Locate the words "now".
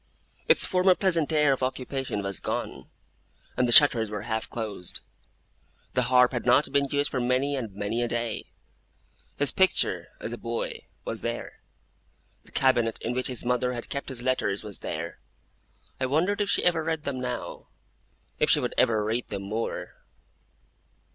17.19-17.67